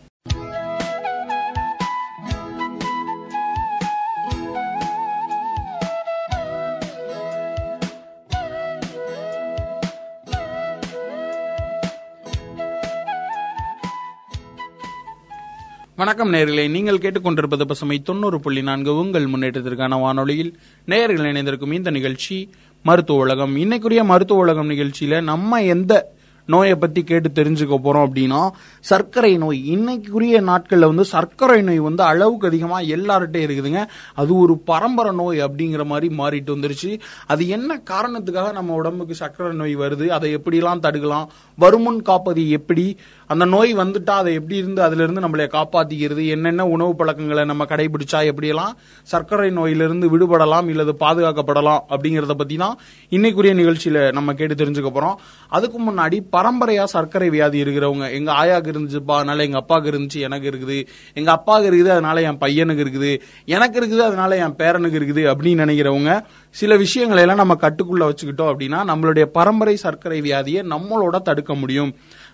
வணக்கம் 16.01 16.33
நேர்களே 16.33 16.69
நீங்கள் 16.69 16.97
கேட்டுக்கொண்டிருப்பது 16.97 17.63
பசுமை 17.63 18.01
தொண்ணூறு 18.01 18.39
புள்ளி 18.39 18.61
நான்கு. 18.61 18.97
உங்கள் 18.97 19.25
முன்னேற்றத்திற்கான 19.25 19.99
வானொலியில் 19.99 20.59
நேயர்கள் 20.85 21.25
இணைந்திருக்கும் 21.25 21.71
இந்த 21.71 21.89
நிகழ்ச்சி 21.89 22.49
மருத்துவ 22.83 23.19
உலகம். 23.19 23.55
இன்னைக்குரிய 23.55 24.03
மருத்துவ 24.05 24.41
உலகம் 24.41 24.69
நிகழ்ச்சியில 24.69 25.23
நம்ம 25.23 25.63
எந்த 25.63 26.11
நோயை 26.45 26.75
பத்தி 26.75 27.03
கேட்டு 27.03 27.43
தெரிஞ்சுக்க 27.43 27.75
போறோம் 27.83 28.05
அப்படின்னா 28.07 28.49
சர்க்கரை 28.79 29.37
நோய். 29.37 29.77
இன்னைக்குரிய 29.77 30.41
நாட்கள்ல 30.41 30.79
வந்து 30.79 31.05
சர்க்கரை 31.05 31.61
நோய் 31.61 31.79
வந்து 31.79 32.03
அளவுக்கு 32.03 32.47
அதிகமா 32.47 32.79
எல்லார்கிட்டயும் 32.79 33.47
இருக்குதுங்க. 33.47 33.85
அது 34.15 34.37
ஒரு 34.37 34.57
பரம்பரை 34.57 35.15
நோய் 35.15 35.39
அப்படிங்கிற 35.39 35.85
மாதிரி 35.85 36.15
மாறிட்டு 36.15 36.47
வந்துருச்சு. 36.47 36.99
அது 37.27 37.47
என்ன 37.47 37.81
காரணத்துக்காக 37.89 38.51
நம்ம 38.51 38.73
உடம்புக்கு 38.73 39.15
சர்க்கரை 39.15 39.55
நோய் 39.55 39.77
வருது? 39.77 40.07
அதை 40.07 40.35
எப்படிலாம் 40.35 40.79
தடுக்கலாம்? 40.81 41.27
வருமுன் 41.57 42.01
காப்பது 42.01 42.49
எப்படி? 42.49 42.97
அந்த 43.27 43.45
நோய் 43.45 43.75
வந்துட்டா 43.75 44.09
அதை 44.09 44.33
எப்படி 44.33 44.57
இருந்து 44.57 44.81
அதுல 44.81 45.03
இருந்து 45.03 45.21
நம்மளை 45.21 45.49
காப்பாத்திக்கிறது? 45.49 46.27
என்னென்ன 46.27 46.67
உணவு 46.67 46.95
பழக்கங்களை 46.95 47.45
நம்ம 47.45 47.65
கடைபிடிச்சா 47.65 48.31
எப்படியெல்லாம் 48.31 48.73
சர்க்கரை 49.03 49.49
நோயிலிருந்து 49.49 50.17
விடுபடலாம் 50.17 50.67
இல்லது 50.69 50.95
பாதுகாக்கப்படலாம் 50.99 51.79
அப்படிங்கறத 51.89 52.33
பத்தி 52.33 52.55
தான் 52.55 52.77
இன்னைக்குரிய 53.09 53.53
நிகழ்ச்சியில 53.61 54.11
நம்ம 54.11 54.33
கேட்டு 54.33 54.65
தெரிஞ்சுக்க 54.65 54.91
போறோம். 54.93 55.15
அதுக்கு 55.47 55.91
முன்னாடி 55.91 56.23
பரம்பரையா 56.41 56.83
சர்க்கரை 56.93 57.29
வியாதி 57.37 57.57
இருக்கிறவங்க 57.63 58.05
எங்க 58.17 58.29
ஆயாக்கு 58.41 58.69
இருந்துச்சுப்பா 58.73 59.15
அதனால 59.19 59.43
எங்க 59.47 59.57
அப்பாவுக்கு 59.61 59.91
இருந்துச்சு 59.91 60.19
எனக்கு 60.27 60.47
இருக்குது. 60.51 60.77
எங்க 61.19 61.31
அப்பாவுக்கு 61.37 61.69
இருக்குது 61.69 61.91
அதனால 61.95 62.21
என் 62.29 62.39
பையனுக்கு 62.43 62.83
இருக்குது. 62.85 63.11
எனக்கு 63.55 63.77
இருக்குது 63.79 64.03
அதனால 64.09 64.37
என் 64.45 64.55
பேரனுக்கு 64.61 64.99
இருக்குது 64.99 65.23
அப்படின்னு 65.31 65.63
நினைக்கிறவங்க 65.65 66.13
சில 66.55 66.75
விஷயங்களை 66.83 67.21
எல்லாம் 67.25 67.41
நம்ம 67.41 67.55
கட்டுக்குள்ள 67.65 68.03
வச்சுக்கிட்டோம் 68.07 68.51
அப்படின்னா 68.51 68.79
நம்மளுடைய 68.91 69.25
பரம்பரை 69.37 69.75
சர்க்கரை 69.85 70.19
வியாதியை 70.27 70.63
நம்மளோட 70.73 71.15
தடுக்க 71.29 71.53
முடியும். 71.61 71.93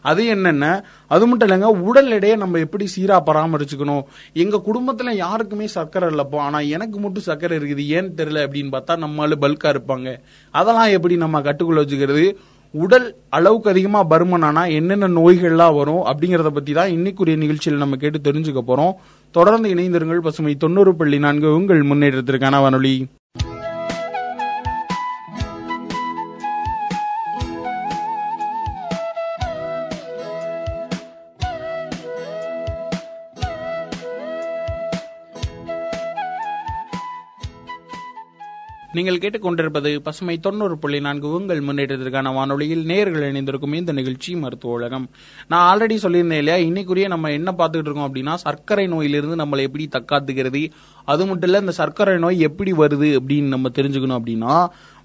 அது 0.10 0.22
என்னென்ன 0.34 0.66
அது 1.14 1.24
மட்டும் 1.28 1.48
இல்லைங்க 1.48 1.70
உடல் 1.88 2.12
எடையை 2.18 2.36
நம்ம 2.44 2.60
எப்படி 2.66 2.86
சீராக 2.96 3.22
பராமரிச்சுக்கணும்? 3.30 4.04
எங்கள் 4.44 4.66
குடும்பத்தில் 4.68 5.20
யாருக்குமே 5.24 5.68
சர்க்கரை 5.78 6.10
இல்லப்போ 6.14 6.38
ஆனால் 6.48 6.70
எனக்கு 6.76 6.98
மட்டும் 7.06 7.28
சர்க்கரை 7.30 7.56
இருக்குது 7.60 7.86
ஏன்னு 7.96 8.18
தெரியல 8.20 8.46
அப்படின்னு 8.48 8.74
பார்த்தா 8.76 8.96
நம்மளால 9.06 9.38
பல்காக 9.46 9.74
இருப்பாங்க. 9.76 10.12
அதெல்லாம் 10.54 10.94
எப்படி 10.98 11.18
நம்ம 11.24 11.42
கட்டுக்குள்ள 11.48 11.84
வச்சுக்கிறது? 11.84 12.28
உடல் 12.72 13.16
அளவுக்கு 13.30 13.70
அதிகமா 13.70 14.06
பருமனானா 14.06 14.72
என்னென்ன 14.72 15.08
நோய்கள்லாம் 15.08 15.76
வரும் 15.76 16.06
அப்படிங்கறத 16.06 16.50
பத்தி 16.50 16.74
தான் 16.74 16.90
இன்னைக்குரிய 16.90 17.38
நிகழ்ச்சியில் 17.38 17.80
நம்ம 17.80 17.96
கேட்டு 17.96 18.32
தெரிஞ்சுக்க 18.32 18.62
போறோம். 18.68 18.94
தொடர்ந்து 19.32 19.70
இணைந்திருங்கள் 19.70 20.20
பசுமை 20.20 20.56
தொண்ணூறு 20.56 20.96
புள்ளி 20.96 21.20
நான்கு 21.20 21.56
உங்கள் 21.56 21.82
முன்னேற்றத்திற்கான 21.82 22.60
வானொலி. 22.62 23.08
நீங்கள் 38.98 39.18
கேட்டுக்கொண்டிருப்பது 39.18 39.90
பசுமை 39.98 40.38
தொண்ணூறு 40.38 40.78
புள்ளி 40.78 41.00
நான்கு 41.00 41.32
உங்கள் 41.32 41.60
முன்னேற்றத்திற்கான 41.60 42.34
வானொலியில் 42.34 42.86
நேர்கள் 42.86 43.28
இணைந்திருக்கும் 43.28 43.74
இந்த 43.74 43.92
நிகழ்ச்சி 43.92 44.36
மருத்துவ 44.36 44.74
உலகம். 44.74 45.06
நான் 45.48 45.66
ஆல்ரெடி 45.70 45.98
சொல்லியிருந்தேன் 46.04 46.42
இல்லையா? 46.44 46.56
இன்னைக்குரிய 46.70 47.08
நம்ம 47.08 47.32
என்ன 47.32 47.54
பார்த்துக்கிட்டு 47.58 47.90
இருக்கோம் 47.90 48.16
அப்படின்னா 48.16 48.34
சர்க்கரை 48.34 48.88
நோயிலிருந்து 48.88 49.46
நம்மளை 49.46 49.66
எப்படி 49.68 49.88
தக்காத்துக்கிறது 49.92 50.62
அது 51.08 51.26
மட்டும் 51.26 51.50
இல்ல 51.50 51.60
இந்த 51.60 51.72
சர்க்கரை 51.72 52.18
நோய் 52.18 52.40
எப்படி 52.40 52.74
வருது 52.74 53.10
அப்படின்னு 53.20 53.48
நம்ம 53.48 53.70
தெரிஞ்சுக்கணும் 53.70 54.20
அப்படின்னா 54.20 54.56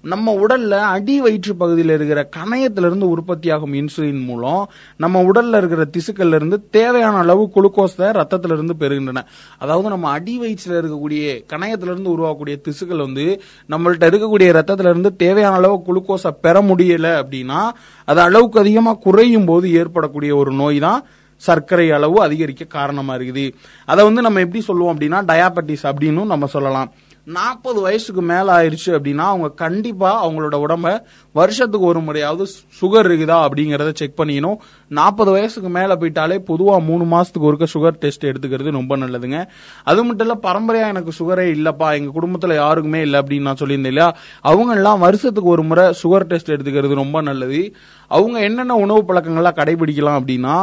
நம்ம 0.03 0.33
உடல்ல 0.35 0.77
அடி 0.93 1.21
வயிற்று 1.21 1.53
பகுதியில் 1.55 1.89
இருக்கிற 1.89 2.29
கணையத்திலிருந்து 2.35 3.05
உற்பத்தியாகும் 3.13 3.73
இன்சுலின் 3.73 4.23
மூலம் 4.25 4.63
நம்ம 4.97 5.21
உடல்ல 5.23 5.57
இருக்கிற 5.57 5.83
திசுக்கள்ல 5.97 6.35
இருந்து 6.35 6.57
தேவையான 6.69 7.17
அளவு 7.17 7.43
குளுக்கோஸை 7.55 8.09
ரத்தத்துல 8.19 8.51
இருந்து 8.51 8.75
பெறுகின்றன. 8.79 9.23
அதாவது 9.57 9.89
நம்ம 9.89 10.09
அடி 10.09 10.35
வயிற்றுல 10.39 10.77
இருக்கக்கூடிய 10.81 11.23
கணையத்திலிருந்து 11.53 12.13
உருவாகக்கூடிய 12.15 12.57
திசுக்கள் 12.67 13.05
வந்து 13.05 13.27
நம்மள்ட்ட 13.69 14.11
இருக்கக்கூடிய 14.11 14.49
ரத்தத்துல 14.59 14.89
இருந்து 14.89 15.15
தேவையான 15.15 15.55
அளவு 15.55 15.77
குளுக்கோஸை 15.87 16.33
பெற 16.41 16.61
முடியல 16.61 17.09
அப்படின்னா 17.21 17.61
அது 18.07 18.21
அளவுக்கு 18.21 18.59
அதிகமா 18.59 18.93
குறையும் 19.07 19.45
போது 19.45 19.67
ஏற்படக்கூடிய 19.81 20.35
ஒரு 20.35 20.51
நோய் 20.53 20.79
தான் 20.79 21.01
சர்க்கரை 21.47 21.87
அளவு 21.91 22.19
அதிகரிக்க 22.21 22.71
காரணமா 22.77 23.15
இருக்குது. 23.15 23.47
அதை 23.85 24.03
வந்து 24.03 24.27
நம்ம 24.27 24.43
எப்படி 24.45 24.63
சொல்லுவோம் 24.69 24.93
அப்படின்னா 24.95 25.19
டயாபெட்டிஸ் 25.31 25.89
அப்படின்னு 25.89 26.31
நம்ம 26.33 26.45
சொல்லலாம். 26.57 26.91
நாற்பது 27.25 27.79
வயசுக்கு 27.81 28.21
மேல 28.21 28.47
ஆயிடுச்சு 28.55 28.91
அப்படின்னா 28.95 29.25
அவங்க 29.27 29.49
கண்டிப்பா 29.61 30.09
அவங்களோட 30.25 30.55
உடம்ப 30.63 30.87
வருஷத்துக்கு 31.31 31.87
ஒரு 31.87 31.99
முறையாவது 31.99 32.45
சுகர் 32.79 33.07
இருக்குதா 33.09 33.37
அப்படிங்கறத 33.45 33.91
செக் 33.93 34.17
பண்ணிக்கணும். 34.19 34.57
நாற்பது 34.87 35.31
வயசுக்கு 35.31 35.69
மேல 35.69 35.95
போயிட்டாலே 35.95 36.37
பொதுவா 36.49 36.75
மூணு 36.83 37.05
மாசத்துக்கு 37.13 37.47
ஒருக்க 37.49 37.67
சுகர் 37.73 37.99
டெஸ்ட் 37.99 38.25
எடுத்துக்கிறது 38.25 38.71
ரொம்ப 38.71 38.97
நல்லதுங்க. 38.97 39.39
அது 39.83 40.03
மட்டும் 40.03 40.27
இல்ல 40.27 40.39
பரம்பரையா 40.49 40.87
எனக்கு 40.87 41.11
சுகரே 41.19 41.47
இல்லப்பா 41.55 41.87
எங்க 41.99 42.11
குடும்பத்துல 42.17 42.55
யாருக்குமே 42.55 43.01
இல்லை 43.01 43.19
அப்படின்னு 43.19 43.47
நான் 43.47 43.61
சொல்லியிருந்தேன் 43.61 43.93
இல்லையா? 43.93 44.09
அவங்க 44.41 44.73
எல்லாம் 44.73 44.99
வருஷத்துக்கு 44.99 45.49
ஒரு 45.49 45.63
முறை 45.63 45.85
சுகர் 46.03 46.29
டெஸ்ட் 46.31 46.51
எடுத்துக்கிறது 46.51 46.93
ரொம்ப 47.03 47.21
நல்லது. 47.21 47.61
அவங்க 48.07 48.39
என்னென்ன 48.39 48.75
உணவு 48.75 49.01
பழக்கங்கள்லாம் 49.07 49.59
கடைபிடிக்கலாம் 49.59 50.19
அப்படின்னா 50.19 50.55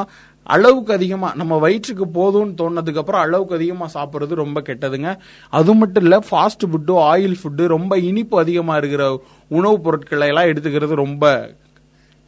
அளவுக்கு 0.42 0.92
அதிகமாக 0.92 1.37
நம்ம 1.37 1.59
வயிற்றுக்கு 1.59 2.06
போதும்னு 2.14 2.56
தோணுனதுக்கு 2.61 2.97
அப்புறம் 2.97 3.20
அளவுக்கு 3.20 3.54
அதிகமாக 3.54 3.90
சாப்பிட்றது 3.99 4.35
ரொம்ப 4.35 4.61
கெட்டதுங்க. 4.61 5.16
அது 5.49 5.75
மட்டும் 5.75 6.02
இல்லை 6.02 6.18
ஃபாஸ்ட் 6.30 6.64
ஃபுட்டு 6.70 6.94
ஆயில் 7.12 7.37
ஃபுட்டு 7.42 7.66
ரொம்ப 7.66 7.99
இனிப்பு 7.99 8.38
அதிகமாக 8.38 8.78
இருக்கிற 8.78 9.20
உணவுப் 9.49 9.82
பொருட்களை 9.82 10.28
எல்லாம் 10.28 10.47
எடுத்துக்கிறது 10.47 10.94
ரொம்ப 10.94 11.54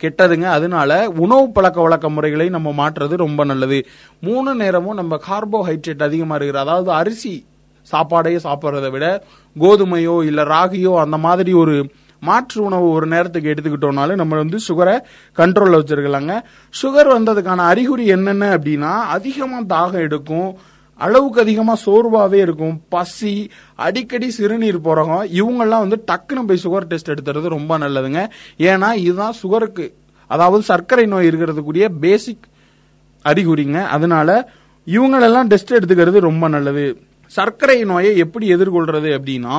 கெட்டதுங்க. 0.01 0.43
அதனால 0.43 1.09
உணவு 1.09 1.51
பழக்க 1.51 1.81
வழக்க 1.81 2.09
முறைகளை 2.09 2.49
நம்ம 2.49 2.69
மாற்றுறது 2.71 3.17
ரொம்ப 3.17 3.45
நல்லது. 3.45 3.87
மூணு 4.21 4.55
நேரமும் 4.55 4.95
நம்ம 4.95 5.19
கார்போஹைட்ரேட் 5.29 6.03
அதிகமாக 6.03 6.39
இருக்கிற 6.39 6.61
அதாவது 6.61 6.91
அரிசி 6.93 7.35
சாப்பாடையே 7.93 8.39
சாப்பிட்றத 8.45 8.91
விட 8.91 9.07
கோதுமையோ 9.61 10.25
இல்லை 10.25 10.45
ராகியோ 10.45 10.95
அந்த 10.95 11.17
மாதிரி 11.17 11.53
ஒரு 11.53 11.77
மாற்று 12.25 12.63
உணவு 12.63 12.91
ஒரு 12.91 13.07
நேரத்துக்கு 13.07 13.53
எடுத்துக்கிட்டோம்னாலும் 13.53 14.21
நம்ம 14.23 14.37
வந்து 14.37 14.59
சுகரை 14.69 14.97
கண்ட்ரோலில் 15.37 15.79
வச்சிருக்கலாங்க. 15.81 16.35
சுகர் 16.83 17.11
வந்ததுக்கான 17.15 17.65
அறிகுறி 17.71 18.05
என்னென்ன 18.07 18.51
அப்படின்னா 18.57 18.93
அதிகமாக 19.17 19.63
தாகம் 19.75 20.05
எடுக்கும் 20.07 20.51
அளவுக்கு 20.99 21.41
அதிகமாக 21.41 21.83
சோர்வாகவே 21.87 22.39
இருக்கும் 22.47 22.83
பசி 22.89 23.51
அடிக்கடி 23.75 24.31
சிறுநீர் 24.31 24.79
போறகம் 24.79 25.25
இவங்கெல்லாம் 25.41 25.85
வந்து 25.85 26.05
டக்குன்னு 26.13 26.47
போய் 26.47 26.65
சுகர் 26.65 26.89
டெஸ்ட் 26.91 27.11
எடுத்துறது 27.11 27.55
ரொம்ப 27.57 27.79
நல்லதுங்க. 27.79 28.23
ஏன்னா 28.59 28.95
இதுதான் 28.95 29.39
சுகருக்கு 29.43 29.87
அதாவது 30.27 30.63
சர்க்கரை 30.63 31.07
நோய் 31.07 31.29
இருக்கிறதுக்குரிய 31.29 31.89
பேசிக் 32.01 32.45
அறிகுறிங்க. 33.25 33.85
அதனால 33.87 34.51
இவங்களெல்லாம் 34.87 35.47
டெஸ்ட் 35.47 35.75
எடுத்துக்கிறது 35.75 36.19
ரொம்ப 36.19 36.49
நல்லது. 36.49 36.87
சர்க்கரை 37.27 37.85
நோயை 37.85 38.17
எப்படி 38.17 38.55
எதிர்கொள்றது 38.55 39.11
அப்படின்னா 39.19 39.59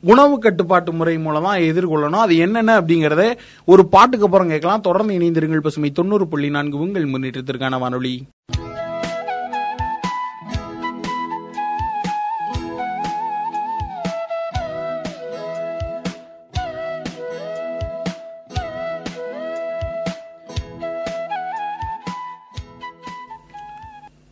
உணவு 0.00 0.38
கட்டுப்பாட்டு 0.38 0.92
முறை 0.92 1.16
மூலமா 1.16 1.52
எதிர்கொள்ளணும். 1.68 2.24
அது 2.24 2.36
என்னென்ன 2.36 2.80
அப்படிங்கறத 2.80 3.36
ஒரு 3.64 3.86
பாட்டுக்கு 3.86 4.26
அப்புறம் 4.26 4.48
கேட்கலாம். 4.48 4.80
தொடர்ந்து 4.80 5.18
இணைந்திருங்கள் 5.18 5.58
பசுமை 5.58 5.90
தொண்ணூறு 5.90 6.28
புள்ளி 6.28 6.50
நான்கு 6.50 6.78
உங்கள் 6.78 7.08
முன்னேற்றத்திற்கான 7.08 7.78
வானொலி. 7.78 8.26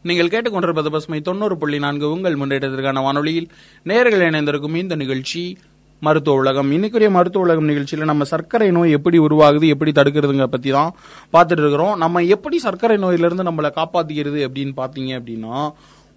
நீங்கள் 0.09 0.31
கேட்டுக்கொண்டிருப்பது 0.33 0.91
பசுமை 0.95 1.19
தொண்ணூறு 1.29 1.55
புள்ளி 1.61 1.79
நான்கு 1.85 2.07
உங்கள் 2.13 2.37
முன்னேற்றத்திற்கான 2.41 3.01
வானொலியில் 3.07 3.49
நேர்கள் 3.91 4.23
இணைந்திருக்கும் 4.29 4.79
இந்த 4.83 4.95
நிகழ்ச்சி 5.03 5.43
மருத்துவ 6.07 6.41
உலகம். 6.43 6.71
இன்னைக்குரிய 6.77 7.09
மருத்துவ 7.17 7.45
உலகம் 7.47 7.69
நிகழ்ச்சியில 7.71 8.07
நம்ம 8.11 8.25
சர்க்கரை 8.33 8.69
நோய் 8.77 8.95
எப்படி 8.99 9.19
உருவாகுது 9.27 9.67
எப்படி 9.75 9.93
தடுக்கிறதுங்க 9.99 10.47
பத்தி 10.55 10.71
தான் 10.77 10.93
பார்த்துட்டு 11.35 11.65
இருக்கிறோம். 11.65 11.95
நம்ம 12.05 12.23
எப்படி 12.35 12.59
சர்க்கரை 12.67 12.97
நோயிலிருந்து 13.05 13.49
நம்மளை 13.51 13.71
காப்பாத்திக்கிறது 13.81 14.41
அப்படின்னு 14.49 14.75
பாத்தீங்க 14.81 15.13
அப்படின்னா 15.21 15.57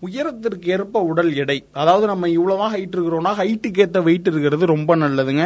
உயரத்திற்கு 0.07 0.69
ஏற்ப 0.75 1.01
உடல் 1.11 1.33
எடை. 1.43 1.59
அதாவது 1.83 2.05
நம்ம 2.11 2.29
இவ்வளவுதான் 2.37 2.73
ஹைட் 2.75 2.95
இருக்கிறோம்னா 2.97 3.33
ஹைட்டுக்கு 3.41 3.83
ஏத்த 3.85 3.99
வெயிட் 4.09 4.31
இருக்கிறது 4.33 4.73
ரொம்ப 4.75 4.95
நல்லதுங்க. 5.03 5.45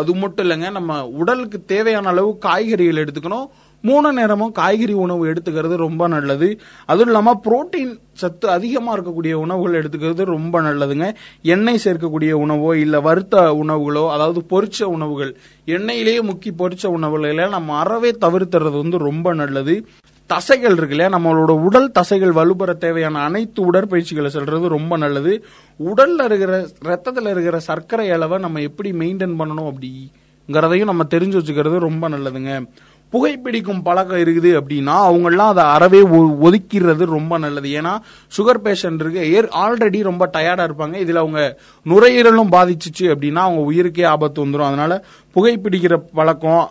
அது 0.00 0.12
மட்டும் 0.22 0.44
இல்லைங்க 0.46 0.68
நம்ம 0.78 0.98
உடலுக்கு 1.20 1.58
தேவையான 1.72 2.08
அளவு 2.14 2.30
காய்கறிகள் 2.44 3.02
எடுத்துக்கணும். 3.04 3.48
மூணு 3.82 4.12
நேரமும் 4.12 4.52
காய்கறி 4.52 4.92
உணவு 4.92 5.26
எடுத்துக்கிறது 5.26 5.76
ரொம்ப 5.76 6.08
நல்லது. 6.08 6.60
அதுவும் 6.86 7.06
இல்லாமல் 7.06 7.40
புரோட்டீன் 7.44 7.98
சத்து 8.12 8.50
அதிகமாக 8.50 9.00
இருக்கக்கூடிய 9.00 9.32
உணவுகள் 9.32 9.82
எடுத்துக்கிறது 9.82 10.24
ரொம்ப 10.24 10.60
நல்லதுங்க. 10.60 11.14
எண்ணெய் 11.42 11.80
சேர்க்கக்கூடிய 11.84 12.32
உணவோ 12.32 12.78
இல்லை 12.78 13.00
வறுத்த 13.00 13.52
உணவுகளோ 13.52 14.10
அதாவது 14.10 14.42
பொரிச்ச 14.50 14.82
உணவுகள் 14.82 15.36
எண்ணெயிலேயே 15.66 16.22
முக்கி 16.22 16.50
பொரிச்ச 16.58 16.86
உணவுகளை 16.86 17.48
நம்ம 17.48 17.78
அறவே 17.78 18.16
தவிர்த்துறது 18.20 18.76
வந்து 18.82 18.98
ரொம்ப 18.98 19.34
நல்லது. 19.34 19.86
தசைகள் 20.26 20.76
இருக்கு 20.76 20.96
இல்லையா? 20.96 21.18
நம்மளோட 21.18 21.50
உடல் 21.50 21.90
தசைகள் 21.90 22.32
வலுப்பெற 22.32 22.76
தேவையான 22.76 23.18
அனைத்து 23.18 23.72
உடற்பயிற்சிகளை 23.72 24.26
சொல்றது 24.26 24.68
ரொம்ப 24.68 24.96
நல்லது. 24.96 25.44
உடல்ல 25.80 26.24
இருக்கிற 26.24 26.66
ரத்தத்தில் 26.80 27.26
இருக்கிற 27.26 27.58
சர்க்கரை 27.58 28.10
அளவை 28.10 28.38
நம்ம 28.38 28.60
எப்படி 28.60 28.90
மெயின்டைன் 28.90 29.34
பண்ணணும் 29.38 29.70
அப்படிங்கிறதையும் 29.70 30.84
நம்ம 30.84 31.04
தெரிஞ்சு 31.10 31.38
வச்சுக்கிறது 31.38 31.78
ரொம்ப 31.78 32.08
நல்லதுங்க. 32.08 32.66
புகைப்பிடிக்கும் 33.12 33.82
பழக்கம் 33.82 34.18
இருக்குது 34.18 34.60
அப்படின்னா 34.60 34.92
அவங்கெல்லாம் 35.08 35.48
அதை 35.52 35.64
அறவே 35.64 36.02
ஒ- 36.02 36.50
ஒதுக்கிறது 36.50 37.04
ரொம்ப 37.04 37.38
நல்லது. 37.38 37.68
ஏன்னா 37.68 37.98
சுகர் 38.38 38.60
பேஷண்ட் 38.64 38.94
இருக்கு 38.94 39.32
ஏர் 39.32 39.48
ஆல்ரெடி 39.56 40.02
ரொம்ப 40.02 40.30
டயர்டா 40.32 40.70
இருப்பாங்க. 40.70 40.96
இதுல 41.02 41.14
அவங்க 41.14 41.58
நுரையீரலும் 41.84 42.50
பாதிச்சுச்சு 42.52 43.00
அப்படின்னா 43.00 43.34
அவங்க 43.34 43.72
உயிருக்கே 43.72 44.06
ஆபத்து 44.06 44.46
வந்துடும் 44.46 44.64
அதனால 44.64 45.04
புகைப்பிடிக்கிற 45.34 46.02
பழக்கம் 46.14 46.70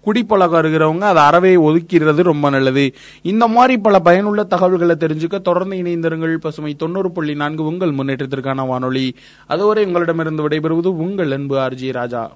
குடிப்பழக்கம் 0.00 0.62
இருக்கிறவங்க 0.62 1.00
அதை 1.00 1.22
அறவே 1.22 1.56
ஒதுக்கிறது 1.56 2.22
ரொம்ப 2.22 2.50
நல்லது. 2.50 2.94
இந்த 3.22 3.46
மாதிரி 3.46 3.78
பல 3.78 3.98
பயனுள்ள 3.98 4.44
தகவல்களை 4.44 4.96
தெரிஞ்சுக்க 4.98 5.40
தொடர்ந்து 5.40 5.76
இணைந்திருங்கள். 5.76 6.34
பசுமை 6.34 6.74
தொண்ணூறு 6.74 7.10
புள்ளி 7.10 7.34
நான்கு 7.34 7.64
உங்கள் 7.64 7.90
முன்னேற்றத்திற்கான 7.90 8.66
வானொலி. 8.66 9.16
அதுவரை 9.46 9.84
உங்களிடமிருந்து 9.84 10.48
விடைபெறுவது 10.48 10.86
உங்கள் 10.86 11.30
அன்பு 11.30 11.56
ஆர்ஜி 11.56 11.92
ராஜா. 11.92 12.32